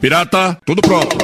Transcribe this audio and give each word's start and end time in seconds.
Pirata, 0.00 0.56
tudo 0.64 0.80
pronto. 0.80 1.16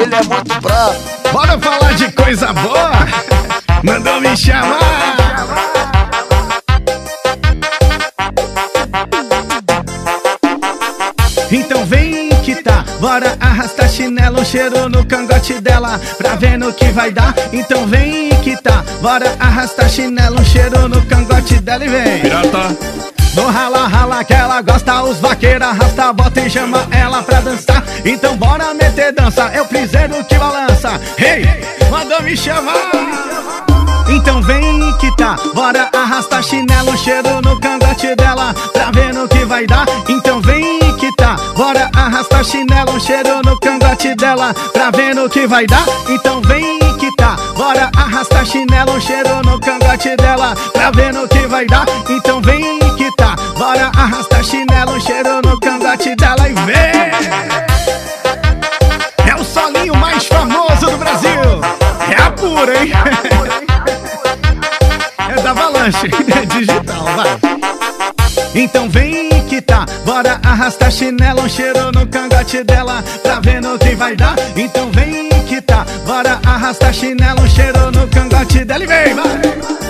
Ele 0.00 0.14
é 0.14 0.22
muito 0.22 0.60
bravo. 0.60 0.94
Bora 1.32 1.58
falar 1.58 1.92
de 1.94 2.12
coisa 2.12 2.52
boa? 2.52 2.90
Mandou 3.82 4.20
me 4.20 4.36
chamar. 4.36 4.78
Então 11.50 11.84
vem 11.86 12.28
que 12.44 12.62
tá, 12.62 12.84
bora 13.00 13.36
arrastar 13.40 13.88
chinelo, 13.88 14.44
cheiro 14.44 14.88
no 14.88 15.04
cangote 15.04 15.54
dela, 15.60 16.00
pra 16.16 16.36
ver 16.36 16.56
no 16.56 16.72
que 16.72 16.92
vai 16.92 17.10
dar. 17.10 17.34
Então 17.52 17.88
vem 17.88 18.30
que 18.44 18.56
tá, 18.62 18.84
bora 19.00 19.36
arrastar 19.40 19.90
chinelo, 19.90 20.44
cheiro 20.44 20.88
no 20.88 21.04
cangote 21.06 21.56
dela 21.56 21.84
e 21.84 21.88
vem. 21.88 22.20
Pirata, 22.20 23.11
No 23.34 23.46
rala 23.50 23.86
rala 23.86 24.24
que 24.24 24.34
ela 24.34 24.60
gosta, 24.60 25.02
os 25.02 25.18
vaqueiros 25.18 25.66
arrasta 25.66 26.12
bota 26.12 26.40
e 26.40 26.50
chama 26.50 26.86
ela 26.90 27.22
pra 27.22 27.40
dançar. 27.40 27.82
Então 28.04 28.36
bora 28.36 28.74
meter 28.74 29.12
dança, 29.12 29.50
é 29.54 29.62
o 29.62 29.64
piseiro 29.66 30.22
que 30.24 30.34
balança. 30.34 31.00
Hey, 31.18 31.46
mandou 31.90 32.22
me 32.22 32.36
chamar. 32.36 32.74
Então 34.08 34.42
vem 34.42 34.92
que 34.98 35.10
tá, 35.16 35.36
bora 35.54 35.88
arrastar 35.94 36.42
chinelo, 36.42 36.96
cheiro 36.98 37.40
no 37.42 37.58
cangote 37.58 38.14
dela, 38.14 38.54
pra 38.72 38.90
ver 38.90 39.14
no 39.14 39.26
que 39.26 39.44
vai 39.46 39.66
dar. 39.66 39.86
Então 40.06 40.40
vem 40.42 40.78
que 40.96 41.10
tá, 41.16 41.36
bora 41.56 41.90
arrastar 41.94 42.44
chinelo, 42.44 43.00
cheiro 43.00 43.40
no 43.42 43.58
cangote 43.58 44.14
dela, 44.14 44.52
pra 44.74 44.90
ver 44.90 45.14
no 45.14 45.30
que 45.30 45.46
vai 45.46 45.66
dar. 45.66 45.86
Então 46.08 46.42
vem 46.42 46.78
que 46.98 47.10
tá, 47.16 47.36
bora 47.56 47.90
arrastar 47.96 48.44
chinelo, 48.44 49.00
cheiro 49.00 49.42
no 49.42 49.58
cangote 49.58 50.14
dela, 50.16 50.54
pra 50.74 50.90
ver 50.90 51.14
no 51.14 51.26
que 51.26 51.46
vai 51.46 51.64
dar. 51.66 51.86
Então 52.10 52.42
vem 52.42 52.81
cangote 55.62 56.14
dela 56.16 56.48
e 56.48 56.54
vem. 56.54 56.92
É 59.30 59.34
o 59.34 59.44
solinho 59.44 59.96
mais 59.96 60.26
famoso 60.26 60.90
do 60.90 60.98
Brasil. 60.98 61.30
É 62.10 62.20
a 62.20 62.30
pura, 62.32 62.84
hein? 62.84 62.92
É 65.30 65.40
da 65.40 65.50
Avalanche, 65.50 66.08
é 66.36 66.46
digital, 66.46 67.04
vai. 67.16 67.38
Então 68.54 68.88
vem 68.90 69.30
que 69.48 69.62
tá, 69.62 69.86
bora 70.04 70.40
arrastar 70.42 70.90
chinelo, 70.90 71.42
um 71.42 71.48
cheiro 71.48 71.92
no 71.92 72.06
cangote 72.06 72.62
dela, 72.64 73.02
ver 73.42 73.62
no 73.62 73.78
que 73.78 73.94
vai 73.94 74.16
dar. 74.16 74.34
Então 74.56 74.90
vem 74.90 75.28
que 75.46 75.60
tá, 75.60 75.86
bora 76.04 76.38
arrastar 76.44 76.92
chinelo, 76.92 77.40
um 77.42 77.48
cheiro 77.48 77.90
no 77.92 78.06
cangote 78.08 78.64
dela 78.64 78.82
e 78.82 78.86
vem, 78.86 79.14
vai. 79.14 79.81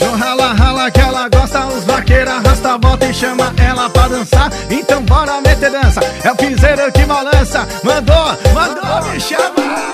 No 0.00 0.16
rala 0.16 0.52
rala 0.52 0.90
que 0.90 1.00
ela 1.00 1.28
gosta, 1.28 1.66
os 1.66 1.84
vaqueiros 1.84 2.32
arrasta 2.32 2.74
a 2.74 2.78
volta 2.78 3.06
e 3.06 3.14
chama 3.14 3.52
ela 3.56 3.88
pra 3.90 4.08
dançar. 4.08 4.50
Então 4.70 5.02
bora 5.02 5.40
meter 5.40 5.70
dança, 5.70 6.00
é 6.22 6.30
o 6.30 6.36
piseiro 6.36 6.92
que 6.92 7.04
balança. 7.04 7.66
Mandou, 7.82 8.36
mandou 8.54 9.10
me 9.10 9.20
chamar. 9.20 9.92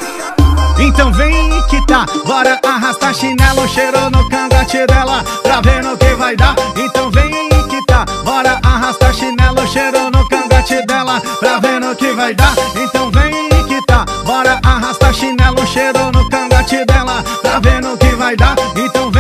Então 0.79 1.13
vem 1.13 1.63
que 1.69 1.81
tá, 1.87 2.05
bora 2.27 2.59
arrastar 2.65 3.15
chinelo, 3.15 3.69
cheiro 3.69 4.11
no 4.11 4.29
cangote 4.29 4.85
dela, 4.87 5.23
pra 5.43 5.61
ver 5.61 5.83
no 5.85 5.97
que 5.97 6.15
vai 6.15 6.35
dar. 6.35 6.57
Então 6.77 7.09
vem 7.11 7.49
que 7.69 7.87
tá, 7.87 8.05
bora 8.25 8.59
arrastar 8.65 9.15
chinelo, 9.15 9.67
cheiro 9.69 10.11
no 10.11 10.29
cangote 10.29 10.85
dela, 10.87 11.23
pra 11.39 11.61
ver 11.61 11.81
no 11.81 11.95
que 11.95 12.13
vai 12.13 12.35
dar. 12.35 12.55
Então 12.75 13.11
vem 13.13 13.49
que 13.69 13.87
tá, 13.87 14.05
bora 14.25 14.59
arrastar 14.65 15.15
chinelo, 15.15 15.65
cheiro 15.67 16.11
no 16.13 16.29
cangote 16.29 16.85
dela, 16.85 17.23
pra 17.43 17.61
ver 17.61 17.81
no 17.81 17.97
que 17.97 18.09
vai 18.17 18.35
dar. 18.35 18.57
Então 18.75 19.12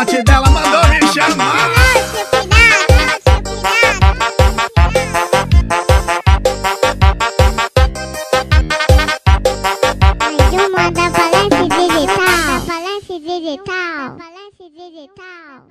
cangote 0.00 0.22
dela, 0.22 0.50
mandou 0.50 0.88
me 0.88 1.00
chamar. 1.12 1.70
Digital. 13.20 14.16
Falece 14.26 14.64
Digital. 14.70 15.66